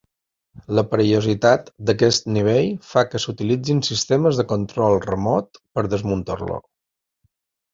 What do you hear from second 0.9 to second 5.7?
perillositat d'aquest nivell fa que s'utilitzin sistemes de control remot